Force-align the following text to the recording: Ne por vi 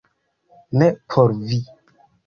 Ne 0.79 0.87
por 1.09 1.31
vi 1.47 1.63